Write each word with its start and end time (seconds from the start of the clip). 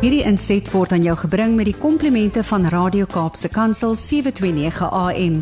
Hierdie 0.00 0.22
inset 0.24 0.64
word 0.72 0.94
aan 0.96 1.02
jou 1.04 1.12
gebring 1.26 1.58
met 1.58 1.66
die 1.68 1.76
komplimente 1.76 2.40
van 2.48 2.62
Radio 2.72 3.04
Kaapse 3.04 3.50
Kansel 3.52 3.92
729 4.00 4.86
AM. 4.96 5.34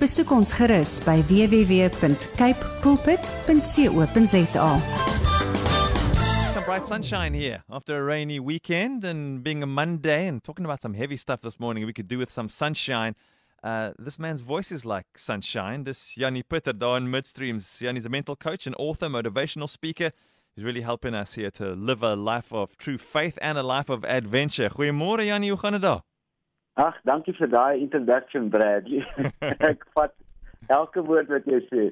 Besoek 0.00 0.30
ons 0.32 0.54
gerus 0.56 0.94
by 1.04 1.18
www.cape 1.28 2.70
pulpit.co.za. 2.80 4.70
Some 6.54 6.64
bright 6.64 6.88
sunshine 6.88 7.36
here 7.36 7.60
after 7.68 8.00
a 8.00 8.02
rainy 8.02 8.40
weekend 8.40 9.04
and 9.04 9.42
being 9.44 9.62
a 9.62 9.68
Monday 9.68 10.26
and 10.28 10.42
talking 10.42 10.64
about 10.64 10.80
some 10.80 10.96
heavy 10.96 11.18
stuff 11.18 11.42
this 11.42 11.60
morning 11.60 11.84
we 11.84 11.92
could 11.92 12.08
do 12.08 12.16
with 12.16 12.30
some 12.32 12.48
sunshine. 12.48 13.14
Uh, 13.62 13.92
this 13.98 14.18
man's 14.18 14.40
voice 14.40 14.72
is 14.72 14.86
like 14.86 15.18
sunshine. 15.18 15.84
This 15.84 16.16
Yanni 16.16 16.42
Pitter 16.42 16.72
daar 16.72 16.96
in 16.96 17.10
Midstreams. 17.10 17.82
Yanni's 17.82 18.06
a 18.06 18.08
mental 18.08 18.34
coach 18.34 18.66
and 18.66 18.74
author, 18.78 19.10
motivational 19.10 19.68
speaker. 19.68 20.12
He's 20.56 20.64
really 20.64 20.80
helping 20.80 21.14
us 21.14 21.34
here 21.34 21.50
to 21.50 21.74
live 21.74 22.02
a 22.02 22.16
life 22.16 22.50
of 22.50 22.78
true 22.78 22.96
faith 22.96 23.38
and 23.42 23.58
a 23.58 23.62
life 23.62 23.90
of 23.90 24.04
adventure. 24.06 24.70
Goeiemôre 24.70 25.26
Yanni, 25.26 25.50
hoe 25.50 25.58
gaan 25.58 25.72
dit 25.72 25.82
daar? 25.82 26.00
Ag, 26.80 26.96
dankie 27.04 27.34
vir 27.36 27.50
daai 27.52 27.80
introduction 27.80 28.48
Bradley. 28.48 29.02
ek 29.70 29.84
vat 29.92 30.14
elke 30.72 31.04
woord 31.04 31.28
wat 31.28 31.44
jy 31.44 31.60
sê. 31.68 31.84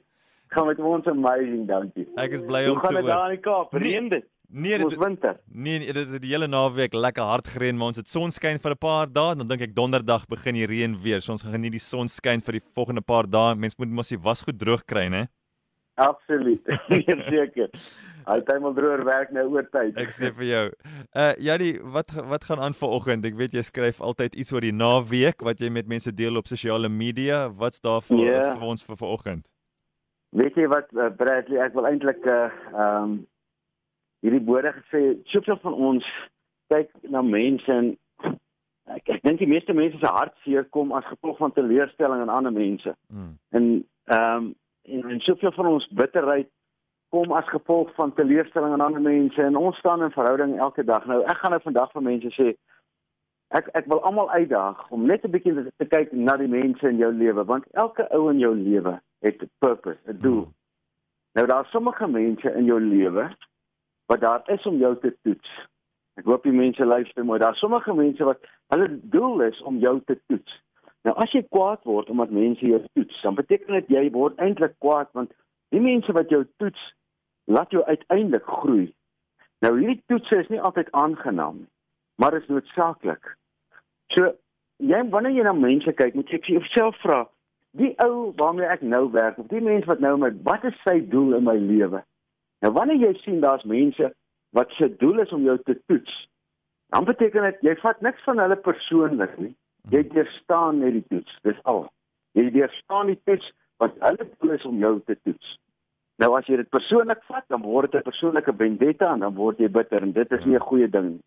Gaan 0.57 0.71
met 0.71 0.81
ons 0.81 1.11
amazing, 1.13 1.67
dankie. 1.69 2.07
Ek 2.17 2.39
is 2.39 2.47
bly 2.49 2.63
om 2.71 2.79
Hoe 2.79 2.87
gaan 2.87 2.97
te 2.97 3.03
dit 3.03 3.11
daar 3.11 3.27
in 3.29 3.37
die 3.37 3.43
Kaap? 3.45 3.77
Nee, 3.77 3.85
Reën 3.85 4.09
dit? 4.15 4.27
Nee, 4.49 4.81
dit 4.81 4.97
winter. 5.05 5.37
nee, 5.49 5.79
nee, 5.83 5.93
dit 5.93 6.17
het 6.17 6.25
die 6.25 6.33
hele 6.33 6.49
naweek 6.49 6.97
lekker 6.97 7.29
hard 7.35 7.53
gereën, 7.53 7.77
maar 7.77 7.93
ons 7.93 8.01
het 8.01 8.09
sonskyn 8.09 8.63
vir 8.65 8.79
'n 8.79 8.81
paar 8.81 9.13
dae, 9.13 9.37
dan 9.37 9.49
dink 9.49 9.61
ek 9.69 9.77
donderdag 9.77 10.25
begin 10.33 10.57
die 10.57 10.67
reën 10.73 10.97
weer. 11.05 11.21
So 11.21 11.37
ons 11.37 11.45
gaan 11.45 11.57
geniet 11.61 11.77
die 11.77 11.85
sonskyn 11.93 12.41
vir 12.41 12.61
die 12.61 12.65
volgende 12.73 13.05
paar 13.05 13.29
dae. 13.29 13.55
Mense 13.55 13.77
moet 13.77 13.93
mos 13.93 14.09
die 14.09 14.21
wasgoed 14.21 14.57
droog 14.57 14.89
kry, 14.89 15.09
né? 15.13 15.27
Absoluut. 15.97 16.65
Verseker. 16.89 17.69
Hy 18.27 18.37
eendag 18.41 18.75
droër 18.77 19.05
werk 19.05 19.33
nou 19.37 19.45
oor 19.53 19.67
tyd. 19.73 19.97
Ek 20.01 20.13
sê 20.17 20.31
vir 20.37 20.47
jou. 20.49 20.65
Uh 21.15 21.33
Janie, 21.39 21.75
wat 21.97 22.15
wat 22.31 22.45
gaan 22.49 22.63
aan 22.63 22.75
vanoggend? 22.79 23.27
Ek 23.29 23.37
weet 23.37 23.55
jy 23.55 23.63
skryf 23.67 24.01
altyd 24.01 24.35
iets 24.35 24.53
oor 24.53 24.65
die 24.65 24.73
naweek 24.73 25.43
wat 25.45 25.61
jy 25.61 25.71
met 25.71 25.87
mense 25.91 26.13
deel 26.13 26.37
op 26.41 26.47
sosiale 26.49 26.89
media. 26.89 27.49
Wat's 27.53 27.81
daar 27.85 28.01
vir, 28.03 28.25
Ja. 28.25 28.55
vir 28.55 28.67
ons 28.69 28.85
vir 28.85 28.97
vanoggend? 28.97 29.47
Weet 30.35 30.57
jy 30.57 30.67
wat 30.69 30.89
uh, 30.97 31.11
Bradley, 31.15 31.61
ek 31.63 31.75
wil 31.75 31.87
eintlik 31.87 32.25
uh 32.27 32.49
um 32.75 33.27
hierdie 34.25 34.45
woorde 34.47 34.73
gesê, 34.73 35.19
soveel 35.29 35.59
van 35.61 35.75
ons 35.75 36.05
kyk 36.73 36.89
na 37.13 37.21
mense 37.23 37.69
en 37.69 37.91
ek, 38.89 39.09
ek 39.19 39.23
dink 39.23 39.39
die 39.43 39.49
meeste 39.51 39.75
mense 39.77 39.99
se 40.01 40.09
hartseer 40.11 40.65
kom 40.73 40.93
as 40.97 41.05
gevolg 41.11 41.39
van 41.39 41.53
teleurstelling 41.53 42.23
in 42.25 42.33
ander 42.33 42.53
mense. 42.53 42.95
Mm. 43.13 43.35
En 43.53 43.67
ehm 44.09 44.37
um, 44.37 44.55
en, 44.85 45.05
en 45.11 45.21
soveel 45.25 45.53
van 45.57 45.67
ons 45.67 45.87
bitterheid 45.97 46.49
kom 47.15 47.33
as 47.33 47.49
gevolg 47.49 47.95
van 47.95 48.15
teleurstelling 48.15 48.73
aan 48.73 48.81
ander 48.81 49.03
mense 49.03 49.43
en 49.43 49.57
ons 49.57 49.77
staan 49.79 50.03
in 50.03 50.11
verhouding 50.11 50.59
elke 50.59 50.85
dag. 50.85 51.05
Nou 51.07 51.21
ek 51.23 51.39
gaan 51.39 51.53
nou 51.55 51.61
vandag 51.63 51.93
vir 51.95 52.03
mense 52.03 52.31
sê 52.35 52.47
ek 53.59 53.69
ek 53.79 53.87
wil 53.93 54.01
almal 54.09 54.33
uitdaag 54.33 54.81
om 54.97 55.05
net 55.11 55.23
'n 55.23 55.31
bietjie 55.35 55.55
te, 55.55 55.65
te 55.83 55.87
kyk 55.93 56.13
na 56.13 56.35
die 56.41 56.51
mense 56.51 56.89
in 56.89 56.99
jou 56.99 57.13
lewe 57.13 57.45
want 57.51 57.69
elke 57.85 58.09
ou 58.19 58.31
in 58.33 58.41
jou 58.43 58.51
lewe 58.55 58.95
het 59.27 59.43
'n 59.43 59.51
purpose, 59.59 60.01
'n 60.11 60.19
doel. 60.25 60.49
Nou 61.35 61.47
daar's 61.47 61.71
sommige 61.71 62.09
mense 62.09 62.55
in 62.55 62.65
jou 62.65 62.81
lewe 62.81 63.29
wat 64.07 64.21
daar 64.21 64.43
is 64.47 64.67
om 64.67 64.77
jou 64.79 64.97
te 65.01 65.15
toets. 65.23 65.51
Ek 66.17 66.25
hoop 66.25 66.43
die 66.43 66.53
mense 66.53 66.85
luister 66.85 67.25
mooi. 67.25 67.39
Daar's 67.39 67.59
sommige 67.59 67.95
mense 67.95 68.25
wat 68.25 68.41
hulle 68.75 68.89
doel 69.03 69.41
is 69.41 69.63
om 69.63 69.79
jou 69.79 70.01
te 70.05 70.19
toets. 70.27 70.63
Nou 71.05 71.17
as 71.17 71.33
jy 71.33 71.47
kwaad 71.49 71.83
word 71.85 72.11
omdat 72.11 72.31
mense 72.31 72.67
jou 72.67 72.83
toets, 72.93 73.23
dan 73.23 73.35
beteken 73.35 73.75
dit 73.75 73.89
jy 73.89 74.11
word 74.11 74.37
eintlik 74.37 74.75
kwaad 74.79 75.09
want 75.13 75.33
die 75.69 75.81
mense 75.81 76.13
wat 76.13 76.29
jou 76.29 76.45
toets, 76.57 76.95
laat 77.45 77.71
jou 77.71 77.85
uiteindelik 77.85 78.47
groei. 78.47 78.89
Nou 79.65 79.73
hierdie 79.79 80.03
toetse 80.07 80.37
is 80.43 80.51
nie 80.53 80.61
altyd 80.61 80.91
aangenaam 80.93 81.63
nie, 81.63 81.71
maar 82.21 82.37
is 82.37 82.49
noodsaaklik. 82.49 83.37
So 84.13 84.33
jy 84.83 85.01
wanneer 85.11 85.37
jy 85.37 85.47
na 85.47 85.55
mense 85.57 85.93
kyk, 85.93 86.17
moet 86.19 86.33
jy 86.33 86.41
vir 86.43 86.57
jouself 86.59 86.99
vra, 87.03 87.23
die 87.79 87.95
ou 88.05 88.33
waarmee 88.39 88.69
ek 88.71 88.85
nou 88.87 89.07
werk, 89.15 89.39
of 89.39 89.49
die 89.51 89.63
mens 89.65 89.89
wat 89.91 90.03
nou 90.05 90.17
met 90.21 90.37
wat 90.47 90.65
is 90.69 90.77
sy 90.85 91.01
doel 91.15 91.39
in 91.39 91.49
my 91.49 91.57
lewe? 91.59 92.03
Nou 92.65 92.73
wanneer 92.77 93.01
jy 93.03 93.13
sien 93.23 93.41
daar's 93.45 93.65
mense 93.69 94.13
wat 94.55 94.71
se 94.79 94.89
doel 95.01 95.25
is 95.25 95.33
om 95.35 95.43
jou 95.47 95.57
te 95.67 95.77
toets, 95.89 96.15
dan 96.95 97.09
beteken 97.09 97.49
dit 97.51 97.69
jy 97.71 97.75
vat 97.83 98.01
niks 98.07 98.23
van 98.29 98.39
hulle 98.39 98.57
persoonlik 98.63 99.35
nie. 99.43 99.55
Jy 99.91 100.05
deurstaan 100.13 100.79
net 100.81 100.95
die 100.97 101.07
toets, 101.11 101.41
dis 101.45 101.59
al. 101.69 101.87
Jy 102.39 102.49
deurstaan 102.55 103.11
die 103.13 103.21
toets 103.29 103.51
want 103.83 103.97
hulle 104.01 104.27
doel 104.39 104.55
is 104.55 104.65
om 104.69 104.79
jou 104.79 104.95
te 105.09 105.17
toets. 105.27 105.57
Nou 106.23 106.31
as 106.39 106.47
jy 106.47 106.57
dit 106.57 106.71
persoonlik 106.71 107.23
vat, 107.27 107.45
dan 107.49 107.63
word 107.63 107.93
dit 107.93 108.01
'n 108.01 108.11
persoonlike 108.11 108.53
vendetta 108.57 109.13
en 109.13 109.21
dan 109.21 109.35
word 109.35 109.59
jy 109.59 109.69
bitter 109.69 110.03
en 110.03 110.13
dit 110.13 110.33
is 110.33 110.45
nie 110.45 110.57
'n 110.57 110.69
goeie 110.69 110.89
ding 110.89 111.09
nie. 111.11 111.25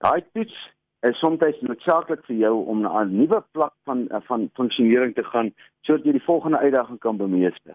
Daai 0.00 0.24
toets 0.32 0.56
is 1.02 1.18
soms 1.18 1.60
noodsaaklik 1.60 2.24
vir 2.26 2.36
jou 2.36 2.66
om 2.66 2.80
na 2.80 3.02
'n 3.02 3.16
nuwe 3.16 3.42
plek 3.52 3.72
van 3.84 4.08
van 4.28 4.50
funksionering 4.54 5.14
te 5.14 5.24
gaan 5.24 5.52
sodat 5.82 6.04
jy 6.04 6.12
die 6.12 6.28
volgende 6.28 6.58
uitdaging 6.58 6.98
kan 6.98 7.16
bemeester. 7.16 7.74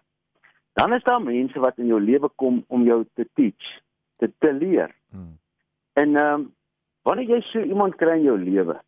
Dan 0.72 0.92
is 0.92 1.02
daar 1.02 1.22
mense 1.22 1.58
wat 1.60 1.78
in 1.78 1.86
jou 1.86 2.00
lewe 2.00 2.28
kom 2.36 2.64
om 2.68 2.84
jou 2.84 3.04
te 3.14 3.26
teach, 3.34 3.80
te, 4.18 4.32
te 4.38 4.52
leer. 4.52 4.94
Mm. 5.12 5.38
En 5.92 6.16
ehm 6.16 6.34
um, 6.34 6.52
wanneer 7.02 7.28
jy 7.28 7.40
so 7.40 7.60
iemand 7.60 7.96
kry 7.96 8.16
in 8.18 8.22
jou 8.22 8.38
lewe, 8.38 8.80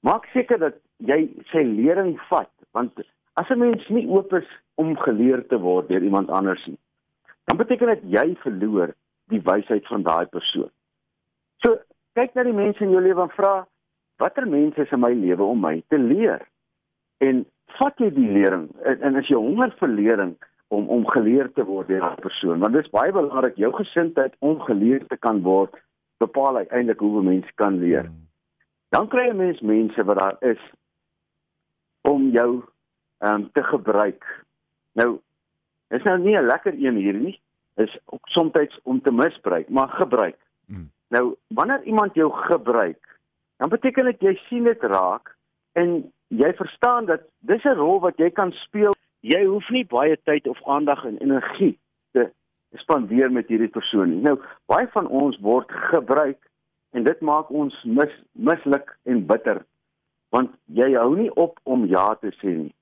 maak 0.00 0.24
seker 0.32 0.58
dat 0.58 0.74
jy 0.96 1.28
sy 1.52 1.62
lering 1.62 2.20
vat, 2.28 2.50
want 2.72 2.92
as 3.34 3.50
'n 3.50 3.58
mens 3.58 3.88
nie 3.88 4.08
oop 4.08 4.32
is 4.32 4.48
om 4.74 4.96
geleer 4.96 5.46
te 5.46 5.58
word 5.58 5.88
deur 5.88 6.02
iemand 6.02 6.30
anders 6.30 6.66
nie, 6.66 6.78
dan 7.48 7.56
beteken 7.56 7.94
dit 7.94 8.02
jy 8.12 8.26
verloor 8.44 8.92
die 9.32 9.40
wysheid 9.44 9.86
van 9.88 10.04
daai 10.04 10.26
persoon. 10.28 10.68
So, 11.64 11.78
kyk 12.18 12.34
na 12.36 12.44
die 12.44 12.56
mense 12.56 12.84
in 12.84 12.92
jou 12.92 13.00
lewe 13.02 13.24
en 13.24 13.32
vra 13.32 13.52
watter 14.20 14.44
mense 14.50 14.82
is 14.82 14.92
in 14.92 15.00
my 15.00 15.14
lewe 15.16 15.46
om 15.46 15.62
my 15.64 15.78
te 15.88 15.98
leer? 16.00 16.44
En 17.24 17.44
vat 17.78 18.00
jy 18.02 18.10
die 18.12 18.28
lering 18.36 18.68
en, 18.84 19.02
en 19.08 19.20
as 19.20 19.30
jy 19.30 19.38
honger 19.40 19.72
vir 19.80 19.92
lering 19.94 20.34
om 20.74 20.88
om 20.92 21.06
geleer 21.08 21.48
te 21.56 21.64
word 21.64 21.88
deur 21.88 22.04
'n 22.04 22.20
persoon, 22.20 22.60
want 22.60 22.76
dit 22.76 22.84
is 22.84 22.92
baie 22.92 23.12
belangrik 23.12 23.56
jou 23.56 23.72
gesindheid 23.72 24.34
om 24.40 24.60
geleer 24.60 25.06
te 25.08 25.16
kan 25.16 25.40
word 25.42 25.72
bepaal 26.20 26.56
uiteindelik 26.56 27.00
hoe 27.00 27.20
'n 27.20 27.24
mens 27.24 27.48
kan 27.54 27.78
leer. 27.78 28.04
Mm. 28.04 28.28
Dan 28.90 29.08
kry 29.08 29.28
jy 29.28 29.34
mens 29.36 29.60
mense 29.60 30.04
wat 30.04 30.18
daar 30.18 30.36
is 30.40 30.60
om 32.02 32.28
jou 32.30 32.62
ehm 33.18 33.34
um, 33.34 33.50
te 33.52 33.62
gebruik. 33.62 34.24
Nou 34.92 35.20
is 35.88 36.02
nou 36.02 36.18
nie 36.18 36.36
'n 36.36 36.46
lekker 36.46 36.74
een 36.74 36.96
hier 36.96 37.14
nie. 37.14 37.40
Is 37.76 37.98
ook 38.04 38.28
soms 38.28 38.80
om 38.82 39.00
te 39.02 39.12
misbruik, 39.12 39.68
maar 39.68 39.88
gebruik. 39.88 40.36
Mm. 40.66 40.90
Nou 41.08 41.36
wanneer 41.46 41.82
iemand 41.82 42.14
jou 42.14 42.32
gebruik, 42.32 43.18
dan 43.56 43.68
beteken 43.68 44.04
dit 44.04 44.20
jy 44.20 44.34
sien 44.34 44.64
dit 44.64 44.82
raak 44.82 45.36
en 45.72 46.12
jy 46.28 46.52
verstaan 46.54 47.04
dat 47.04 47.20
dis 47.38 47.64
'n 47.64 47.78
rol 47.78 48.00
wat 48.00 48.16
jy 48.16 48.30
kan 48.30 48.52
speel. 48.52 48.94
Jy 49.20 49.44
hoef 49.44 49.68
nie 49.68 49.86
baie 49.86 50.18
tyd 50.22 50.46
of 50.46 50.64
aandag 50.64 51.04
en 51.04 51.18
energie 51.18 51.78
te 52.12 52.30
spandeer 52.72 53.32
met 53.32 53.48
hierdie 53.48 53.68
persoon 53.68 54.10
nie. 54.10 54.20
Nou 54.20 54.40
baie 54.66 54.88
van 54.88 55.06
ons 55.06 55.38
word 55.38 55.72
gebruik 55.72 56.38
en 56.90 57.02
dit 57.02 57.20
maak 57.20 57.50
ons 57.50 57.82
mis 57.84 58.12
misluk 58.32 58.98
en 59.02 59.26
bitter 59.26 59.64
want 60.28 60.50
jy 60.64 60.92
hou 60.94 61.16
nie 61.16 61.30
op 61.34 61.60
om 61.62 61.86
ja 61.86 62.14
te 62.14 62.32
sê 62.40 62.52
nie. 62.52 62.74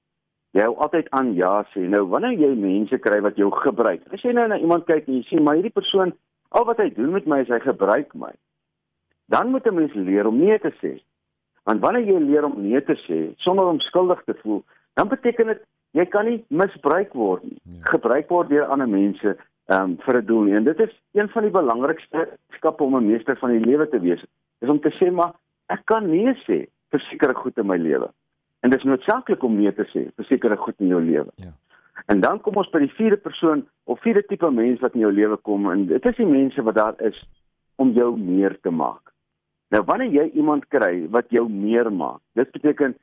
Jy 0.56 0.64
hou 0.64 0.76
altyd 0.80 1.10
aan 1.12 1.34
ja 1.36 1.66
sê. 1.74 1.82
Nou 1.92 2.06
wanneer 2.08 2.38
jy 2.40 2.54
mense 2.56 2.96
kry 3.04 3.18
wat 3.24 3.36
jou 3.36 3.50
gebruik. 3.52 4.06
As 4.14 4.22
jy 4.24 4.32
nou 4.32 4.46
na 4.48 4.56
iemand 4.56 4.86
kyk 4.88 5.04
en 5.04 5.18
jy 5.18 5.26
sien 5.28 5.44
maar 5.44 5.58
hierdie 5.58 5.74
persoon 5.74 6.14
al 6.56 6.64
wat 6.64 6.80
hy 6.80 6.88
doen 6.96 7.12
met 7.12 7.26
my 7.28 7.42
is 7.44 7.52
hy 7.52 7.58
gebruik 7.60 8.14
my. 8.16 8.32
Dan 9.28 9.52
moet 9.52 9.66
'n 9.66 9.74
mens 9.74 9.94
leer 9.94 10.26
om 10.26 10.38
nee 10.38 10.58
te 10.58 10.72
sê. 10.80 10.96
Want 11.64 11.82
wanneer 11.84 12.08
jy 12.08 12.20
leer 12.24 12.44
om 12.44 12.56
nee 12.62 12.80
te 12.80 12.96
sê 13.04 13.34
sonder 13.36 13.66
om 13.66 13.80
skuldig 13.80 14.22
te 14.24 14.34
voel, 14.42 14.62
dan 14.94 15.08
beteken 15.08 15.46
dit 15.46 15.62
jy 15.92 16.06
kan 16.06 16.24
nie 16.24 16.44
misbruik 16.48 17.12
word 17.12 17.42
nie. 17.42 17.60
Ja. 17.62 17.84
Gebruik 17.92 18.28
word 18.28 18.48
deur 18.48 18.64
ander 18.64 18.88
mense 18.88 19.36
um, 19.68 19.96
vir 19.98 20.22
'n 20.22 20.26
doel. 20.26 20.46
En 20.56 20.64
dit 20.64 20.80
is 20.80 21.00
een 21.12 21.28
van 21.28 21.42
die 21.42 21.52
belangrikste 21.52 22.28
skappe 22.56 22.84
om 22.84 22.96
'n 22.96 23.06
meester 23.06 23.36
van 23.36 23.50
die 23.50 23.66
lewe 23.66 23.88
te 23.88 24.00
wees. 24.00 24.24
Is 24.60 24.68
om 24.68 24.80
te 24.80 24.90
sê 24.90 25.12
maar 25.12 25.34
ek 25.68 25.84
kan 25.84 26.10
nee 26.10 26.32
sê 26.48 26.66
vir 26.90 27.00
sekere 27.00 27.34
goed 27.34 27.58
in 27.58 27.66
my 27.66 27.76
lewe. 27.76 28.08
En 28.60 28.70
dit 28.70 28.78
is 28.78 28.84
noodsaaklik 28.88 29.42
om 29.42 29.56
nee 29.56 29.72
te 29.74 29.84
sê 29.92 30.06
vir 30.16 30.24
sekere 30.28 30.56
goed 30.56 30.74
in 30.80 30.86
jou 30.94 31.00
lewe. 31.02 31.32
Ja. 31.42 31.52
En 32.06 32.20
dan 32.20 32.40
kom 32.40 32.56
ons 32.60 32.70
by 32.70 32.78
die 32.84 32.92
vierde 32.96 33.16
persoon 33.16 33.66
of 33.84 34.00
vierde 34.04 34.22
tipe 34.26 34.50
mens 34.50 34.80
wat 34.80 34.94
in 34.94 35.00
jou 35.00 35.12
lewe 35.12 35.36
kom 35.36 35.70
en 35.70 35.86
dit 35.86 36.08
is 36.08 36.16
die 36.16 36.26
mense 36.28 36.62
wat 36.62 36.74
daar 36.74 37.00
is 37.08 37.18
om 37.76 37.92
jou 37.96 38.16
meer 38.18 38.58
te 38.60 38.70
maak. 38.70 39.12
Nou 39.74 39.82
wanneer 39.84 40.12
jy 40.12 40.30
iemand 40.38 40.66
kry 40.68 41.06
wat 41.10 41.30
jou 41.34 41.48
meer 41.50 41.92
maak, 41.92 42.20
dit 42.38 42.50
beteken 42.52 42.94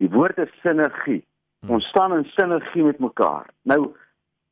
die 0.00 0.10
woord 0.10 0.38
is 0.38 0.52
sinergie. 0.62 1.22
Hmm. 1.60 1.76
Ons 1.76 1.84
staan 1.92 2.16
in 2.16 2.24
sinergie 2.36 2.84
met 2.84 2.98
mekaar. 2.98 3.50
Nou 3.62 3.92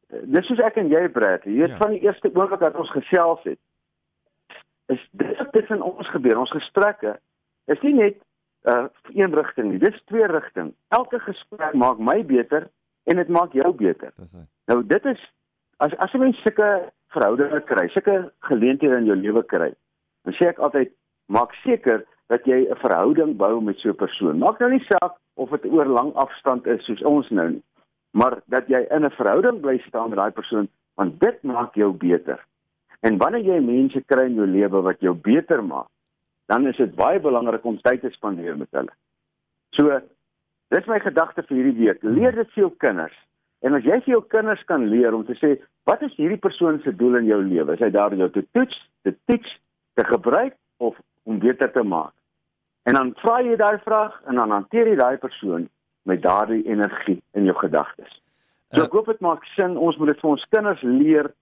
dis 0.09 0.47
soos 0.47 0.61
ek 0.65 0.77
en 0.81 0.89
jy 0.89 1.09
Brad, 1.13 1.45
jy 1.45 1.59
weet 1.61 1.75
Ja. 1.75 1.77
van 1.77 1.91
die 1.91 2.01
eerste 2.01 2.31
oomblik 2.35 2.61
dat 2.61 2.77
ons 2.77 2.91
gesels 2.91 3.43
het, 3.45 3.59
is 4.89 5.09
dit 5.13 5.37
wat 5.39 5.53
tussen 5.53 5.83
ons 5.83 6.09
gebeur, 6.09 6.39
ons 6.39 6.51
gesprekke 6.51 7.19
is 7.67 7.81
nie 7.83 7.93
net 7.95 8.17
uh 8.65 8.87
een 9.15 9.35
rigting 9.35 9.71
nie, 9.71 9.79
dis 9.79 10.03
twee 10.05 10.27
rigting. 10.27 10.75
Elke 10.89 11.19
gesprek 11.19 11.75
maak 11.75 11.99
my 11.99 12.25
beter 12.27 12.69
en 13.05 13.17
dit 13.17 13.29
maak 13.29 13.53
jou 13.53 13.73
beter. 13.73 14.13
Dis. 14.17 14.47
Nou 14.67 14.83
dit 14.87 15.05
is 15.05 15.21
as 15.79 15.97
as 15.97 16.13
'n 16.13 16.19
mens 16.19 16.43
sulke 16.43 16.93
verhoudinge 17.15 17.61
kry, 17.65 17.89
sulke 17.89 18.33
geleenthede 18.41 18.97
in 18.97 19.05
jou 19.05 19.17
lewe 19.17 19.43
kry, 19.43 19.73
dan 20.25 20.35
sê 20.35 20.49
ek 20.49 20.59
altyd 20.59 20.93
maak 21.27 21.55
seker 21.65 22.05
dat 22.29 22.45
jy 22.45 22.67
'n 22.69 22.77
verhouding 22.77 23.37
bou 23.37 23.61
met 23.61 23.79
so 23.79 23.89
'n 23.89 23.95
persoon. 23.95 24.39
Maak 24.39 24.59
nou 24.61 24.71
nie 24.71 24.85
saak 24.85 25.15
of 25.37 25.51
dit 25.51 25.71
oor 25.73 25.87
lang 25.87 26.13
afstand 26.15 26.67
is 26.67 26.85
soos 26.85 27.03
ons 27.03 27.31
nou 27.31 27.49
nie, 27.51 27.63
maar 28.13 28.41
dat 28.47 28.69
jy 28.69 28.87
in 28.91 29.05
'n 29.05 29.11
verhouding 29.11 29.61
bly 29.61 29.79
staan 29.79 30.11
met 30.11 30.19
daai 30.19 30.31
persoon, 30.31 30.69
want 30.95 31.21
dit 31.21 31.43
maak 31.43 31.75
jou 31.75 31.93
beter. 31.93 32.39
En 33.01 33.19
wanneer 33.19 33.45
jy 33.45 33.61
mense 33.61 34.01
kry 34.07 34.25
in 34.27 34.35
jou 34.35 34.47
lewe 34.47 34.83
wat 34.83 35.01
jou 35.01 35.15
beter 35.15 35.65
maak, 35.65 35.87
dan 36.49 36.67
is 36.67 36.77
dit 36.81 36.95
baie 36.97 37.21
belangrik 37.21 37.65
om 37.65 37.81
tyd 37.85 38.01
te 38.01 38.11
spandeer 38.15 38.57
met 38.57 38.71
hulle. 38.77 38.95
So, 39.77 40.01
dis 40.73 40.87
my 40.89 40.99
gedagte 41.05 41.45
vir 41.45 41.57
hierdie 41.59 41.79
week. 41.85 42.03
Leer 42.03 42.37
dit 42.37 42.55
vir 42.55 42.65
jou 42.65 42.71
kinders. 42.85 43.17
En 43.67 43.75
as 43.77 43.85
jy 43.85 43.99
vir 44.05 44.15
jou 44.15 44.23
kinders 44.33 44.63
kan 44.71 44.87
leer 44.89 45.17
om 45.17 45.25
te 45.29 45.37
sê, 45.41 45.57
wat 45.89 46.03
is 46.07 46.15
hierdie 46.17 46.41
persoon 46.41 46.81
se 46.85 46.95
doel 46.97 47.21
in 47.21 47.29
jou 47.29 47.41
lewe? 47.43 47.75
Is 47.75 47.83
hy 47.85 47.91
daar 47.95 48.15
om 48.15 48.23
jou 48.23 48.31
te 48.33 48.45
toets, 48.57 48.79
te 49.05 49.13
teach, 49.31 49.49
te 49.99 50.07
gebruik 50.09 50.57
of 50.85 50.97
om 51.29 51.41
beter 51.43 51.73
te 51.75 51.83
maak? 51.83 52.15
En 52.89 52.97
dan 52.97 53.13
vra 53.21 53.41
jy 53.45 53.59
daai 53.61 53.81
vraag 53.85 54.15
en 54.31 54.41
dan 54.41 54.55
hanteer 54.55 54.89
jy 54.89 54.97
daai 54.97 55.19
persoon 55.21 55.69
met 56.09 56.23
daardie 56.25 56.63
energie 56.65 57.19
in 57.37 57.45
jou 57.45 57.57
gedagtes. 57.59 58.15
So 58.73 58.85
ek 58.85 58.95
hoop 58.97 59.09
dit 59.13 59.21
maak 59.25 59.45
sin. 59.57 59.77
Ons 59.77 59.97
moet 60.01 60.15
dit 60.15 60.23
vir 60.23 60.31
ons 60.31 60.49
kinders 60.55 60.85
leer 60.85 61.33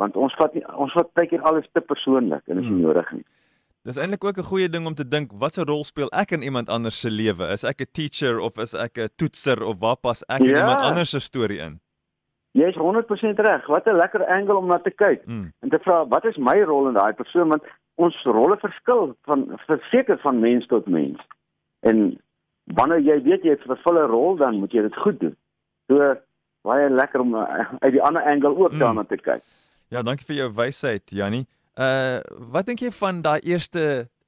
want 0.00 0.16
ons 0.20 0.34
vat 0.36 0.52
nie 0.52 0.62
ons 0.76 0.92
vat 0.92 1.08
baie 1.16 1.28
keer 1.28 1.44
alles 1.48 1.68
te 1.72 1.80
persoonlik 1.80 2.42
en 2.44 2.58
dit 2.58 2.64
is 2.64 2.68
nie 2.68 2.82
hmm. 2.82 2.88
nodig 2.88 3.12
nie. 3.16 3.24
Dis 3.86 3.96
eintlik 4.02 4.24
ook 4.24 4.38
'n 4.38 4.50
goeie 4.50 4.68
ding 4.68 4.86
om 4.86 4.94
te 4.94 5.08
dink, 5.08 5.30
watse 5.32 5.62
rol 5.64 5.84
speel 5.84 6.08
ek 6.10 6.32
in 6.32 6.42
iemand 6.42 6.68
anders 6.68 7.00
se 7.00 7.10
lewe? 7.10 7.46
Is 7.52 7.64
ek 7.64 7.80
'n 7.80 7.92
teacher 7.92 8.40
of 8.40 8.58
is 8.58 8.74
ek 8.74 8.98
'n 8.98 9.08
toetser 9.16 9.62
of 9.62 9.78
waar 9.78 9.96
pas 9.96 10.22
ek 10.28 10.38
ja. 10.38 10.44
in 10.44 10.56
iemand 10.56 10.80
anders 10.80 11.10
se 11.10 11.20
storie 11.20 11.58
in? 11.58 11.80
Jy 12.52 12.66
is 12.66 12.74
100% 12.74 13.38
reg. 13.38 13.66
Wat 13.66 13.86
'n 13.86 13.96
lekker 13.96 14.26
angle 14.26 14.56
om 14.56 14.66
na 14.66 14.78
te 14.78 14.90
kyk. 14.90 15.26
Mm. 15.26 15.52
En 15.60 15.68
te 15.68 15.78
vra, 15.78 16.06
wat 16.06 16.24
is 16.24 16.36
my 16.36 16.60
rol 16.62 16.88
in 16.88 16.94
daai 16.94 17.12
persoon 17.12 17.48
want 17.48 17.62
ons 17.94 18.22
rolle 18.22 18.56
verskil 18.56 19.16
van 19.22 19.58
verseker 19.66 20.18
van 20.18 20.40
mens 20.40 20.66
tot 20.66 20.86
mens. 20.86 21.20
En 21.80 22.20
wanneer 22.64 23.00
jy 23.00 23.22
weet 23.22 23.42
jy 23.42 23.50
het 23.50 23.64
'n 23.64 23.74
vervulle 23.74 24.06
rol, 24.06 24.36
dan 24.36 24.58
moet 24.58 24.72
jy 24.72 24.82
dit 24.82 24.96
goed 24.96 25.20
doen. 25.20 25.36
So 25.86 26.16
baie 26.62 26.90
lekker 26.90 27.20
om 27.20 27.34
uh, 27.34 27.70
uit 27.78 27.92
die 27.92 28.02
ander 28.02 28.22
angle 28.22 28.56
ook 28.56 28.72
mm. 28.72 28.78
daarna 28.78 29.04
te 29.04 29.16
kyk. 29.16 29.42
Ja, 29.88 30.02
dankie 30.02 30.26
vir 30.26 30.36
jou 30.36 30.52
wysheid, 30.54 31.10
Jannie. 31.10 31.46
Uh 31.76 32.20
wat 32.52 32.66
dink 32.66 32.80
jy 32.80 32.90
van 32.90 33.22
daai 33.22 33.40
eerste 33.44 33.82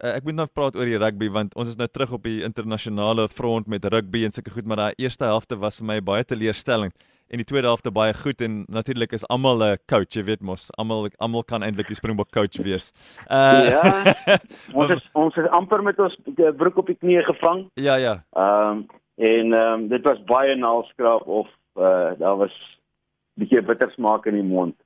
uh, 0.05 0.11
ek 0.13 0.25
moet 0.25 0.37
nou 0.37 0.47
praat 0.47 0.77
oor 0.77 0.89
die 0.89 0.99
rugby 1.01 1.31
want 1.33 1.55
ons 1.57 1.71
is 1.73 1.79
nou 1.81 1.89
terug 1.89 2.13
op 2.19 2.27
die 2.29 2.43
internasionale 2.45 3.29
front 3.29 3.67
met 3.73 3.85
rugby 3.85 4.25
en 4.27 4.35
sulke 4.35 4.53
goed, 4.53 4.67
maar 4.69 4.77
daai 4.77 5.01
eerste 5.01 5.25
helfte 5.25 5.57
was 5.57 5.81
vir 5.81 5.89
my 5.89 6.01
baie 6.05 6.27
teleurstellend 6.29 6.93
en 7.29 7.41
die 7.41 7.47
tweede 7.49 7.69
helfte 7.69 7.93
baie 7.93 8.13
goed 8.17 8.41
en 8.45 8.63
natuurlik 8.69 9.13
is 9.13 9.25
almal 9.29 9.63
'n 9.65 9.77
coach, 9.89 10.17
jy 10.17 10.25
weet 10.25 10.41
mos, 10.43 10.71
almal 10.79 11.09
almal 11.19 11.43
kan 11.43 11.63
eintlik 11.63 11.89
die 11.89 11.97
Springbok 11.97 12.31
coach 12.33 12.57
wees. 12.65 12.93
Uh 13.31 13.69
Ja. 13.73 14.15
ons 14.79 14.91
is 14.91 15.09
ons 15.15 15.37
is 15.37 15.49
amper 15.51 15.83
met 15.83 15.99
ons 15.99 16.17
broek 16.57 16.77
op 16.77 16.87
die 16.87 16.97
knie 16.97 17.23
gevang. 17.23 17.69
Ja, 17.75 17.97
ja. 17.97 18.23
Ehm 18.37 18.71
um, 18.71 18.87
en 19.17 19.53
ehm 19.53 19.73
um, 19.73 19.89
dit 19.89 20.03
was 20.03 20.25
baie 20.25 20.57
naalskraap 20.57 21.27
of 21.27 21.49
uh 21.77 22.13
daar 22.19 22.37
was 22.37 22.53
'n 22.53 23.41
bietjie 23.41 23.63
bitter 23.63 23.91
smaak 23.91 24.27
in 24.27 24.35
die 24.35 24.51
mond. 24.57 24.77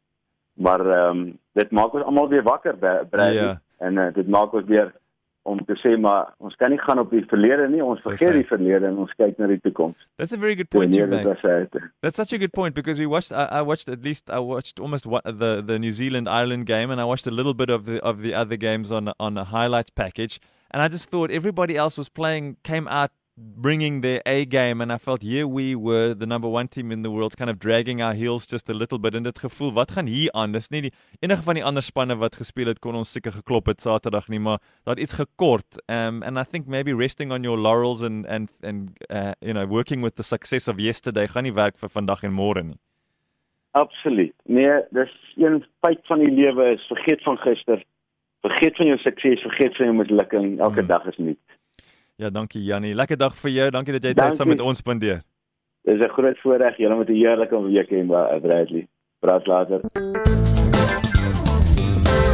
Maar 0.55 0.87
ehm 0.87 1.19
um, 1.19 1.39
dit 1.53 1.71
maak 1.71 1.95
ons 1.95 2.05
almal 2.05 2.29
weer 2.29 2.43
wakker, 2.43 2.77
Brad. 2.77 3.33
Ja. 3.33 3.61
En 3.79 3.97
uh, 3.97 4.13
dit 4.13 4.29
maak 4.29 4.53
ons 4.53 4.65
weer 4.67 4.93
om 5.43 5.59
te 5.65 5.75
sê 5.83 5.97
maar 5.99 6.35
ons 6.39 6.55
kan 6.57 6.71
nie 6.71 6.79
gaan 6.79 6.99
op 7.03 7.11
die 7.11 7.25
verlede 7.27 7.67
nie. 7.69 7.83
Ons 7.85 8.01
vergeet 8.05 8.37
die 8.37 8.47
verlede 8.47 8.87
en 8.87 9.01
ons 9.03 9.15
kyk 9.19 9.41
na 9.43 9.49
die 9.51 9.59
toekoms. 9.65 9.99
That's 10.17 10.33
a 10.33 10.39
very 10.39 10.55
good 10.55 10.71
point 10.71 10.95
you 10.95 11.07
make. 11.07 11.27
That's 12.01 12.17
such 12.17 12.33
a 12.33 12.39
good 12.39 12.53
point 12.53 12.75
because 12.75 13.01
we 13.01 13.07
watched 13.07 13.33
I, 13.33 13.49
I 13.59 13.63
watched 13.63 13.89
at 13.89 14.05
least 14.05 14.31
I 14.31 14.39
watched 14.39 14.79
almost 14.79 15.07
what, 15.07 15.25
the 15.25 15.63
the 15.67 15.79
New 15.79 15.93
Zealand 15.93 16.29
Ireland 16.29 16.67
game 16.67 16.91
and 16.91 17.01
I 17.01 17.05
watched 17.05 17.27
a 17.27 17.35
little 17.35 17.55
bit 17.55 17.71
of 17.71 17.87
the 17.87 18.01
of 18.03 18.23
the 18.23 18.35
other 18.35 18.57
games 18.57 18.93
on 18.93 19.13
on 19.19 19.39
a 19.39 19.45
highlights 19.45 19.91
package. 19.91 20.41
And 20.71 20.81
I 20.81 20.89
just 20.89 21.11
thought 21.11 21.31
everybody 21.31 21.77
else 21.77 21.99
was 21.99 22.09
playing 22.09 22.57
came 22.63 22.89
out 22.89 23.11
bringing 23.37 24.03
their 24.03 24.21
A 24.27 24.45
game 24.45 24.81
and 24.83 24.93
I 24.93 24.99
felt 24.99 25.23
here 25.23 25.47
we 25.47 25.75
were 25.75 26.15
the 26.15 26.27
number 26.27 26.49
1 26.49 26.69
team 26.69 26.93
in 26.93 27.03
the 27.03 27.11
world 27.11 27.37
kind 27.37 27.49
of 27.49 27.59
dragging 27.59 28.03
our 28.03 28.13
heels 28.13 28.47
just 28.47 28.69
a 28.69 28.75
little 28.75 28.99
bit 28.99 29.15
in 29.15 29.23
dit 29.23 29.39
gevoel 29.39 29.73
wat 29.73 29.91
gaan 29.91 30.07
hier 30.07 30.31
aan 30.35 30.53
dis 30.53 30.71
nie 30.71 30.83
die 30.83 30.93
enige 31.21 31.43
van 31.43 31.55
die 31.55 31.65
ander 31.65 31.83
spanne 31.83 32.17
wat 32.17 32.37
gespeel 32.37 32.67
het 32.67 32.81
kon 32.81 32.95
ons 32.95 33.13
seker 33.13 33.33
geklop 33.33 33.67
het 33.67 33.81
Saterdag 33.81 34.29
nie 34.29 34.39
maar 34.39 34.61
dat 34.85 34.99
iets 34.99 35.13
gekort 35.13 35.81
um 35.89 36.23
and 36.23 36.39
I 36.39 36.45
think 36.45 36.67
maybe 36.67 36.93
resting 36.93 37.33
on 37.33 37.43
your 37.43 37.59
laurels 37.59 38.03
and 38.03 38.27
and 38.27 38.51
and 38.63 38.91
uh, 39.09 39.33
you 39.41 39.55
know 39.55 39.67
working 39.67 40.03
with 40.03 40.17
the 40.17 40.23
success 40.23 40.69
of 40.69 40.79
yesterday 40.79 41.27
gaan 41.27 41.49
nie 41.49 41.57
werk 41.57 41.79
vir 41.79 41.89
vandag 41.89 42.25
en 42.25 42.37
môre 42.37 42.63
nie 42.63 42.81
Absoluut. 43.73 44.35
Nee, 44.45 44.83
dis 44.91 45.13
een 45.37 45.65
feit 45.81 46.01
van 46.07 46.19
die 46.19 46.31
lewe 46.31 46.75
is 46.75 46.83
vergeet 46.87 47.23
van 47.23 47.39
gister. 47.41 47.85
Vergeet 48.45 48.77
van 48.77 48.87
jou 48.87 48.99
sukses, 48.99 49.41
vergeet 49.41 49.77
van 49.77 49.87
jou 49.87 49.97
mislukking. 49.97 50.59
Elke 50.61 50.83
hmm. 50.83 50.87
dag 50.87 51.07
is 51.09 51.17
nuut. 51.17 51.39
Ja, 52.23 52.31
dankie 52.31 52.63
Jannie. 52.63 52.95
Lekker 52.95 53.19
dag 53.19 53.35
vir 53.35 53.51
jou. 53.51 53.71
Dankie 53.75 53.93
dat 53.97 54.05
jy 54.07 54.13
tyd 54.15 54.37
saam 54.39 54.53
met 54.53 54.61
ons 54.63 54.79
spandeer. 54.79 55.23
Dis 55.83 55.99
'n 56.01 56.09
groot 56.15 56.39
voorreg. 56.39 56.77
Julle 56.79 56.95
moet 56.95 57.09
'n 57.09 57.15
heerlike 57.15 57.63
week 57.63 57.91
hê, 57.91 58.07
Bradley. 58.43 58.87
Praat 59.21 59.47
later. 59.47 59.81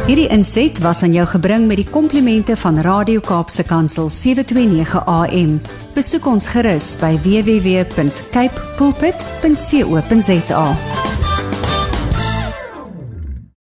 Hierdie 0.07 0.29
inset 0.29 0.79
was 0.81 1.03
aan 1.03 1.13
jou 1.13 1.25
gebring 1.25 1.67
met 1.67 1.75
die 1.77 1.89
komplimente 1.89 2.55
van 2.57 2.81
Radio 2.81 3.19
Kaapse 3.19 3.63
Kansel 3.63 4.09
729 4.09 5.05
AM. 5.05 5.59
Besoek 5.93 6.25
ons 6.25 6.47
gerus 6.47 6.99
by 6.99 7.17
www.cape 7.17 8.57
pulpit.co.za. 8.77 10.65